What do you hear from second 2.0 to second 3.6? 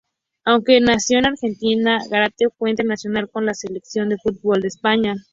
Gárate fue internacional con la